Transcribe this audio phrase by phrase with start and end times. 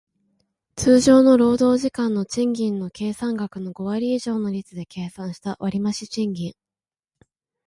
[0.75, 6.55] 通常の労働時間の賃金の計算額の五割以上の率で計算した割増賃金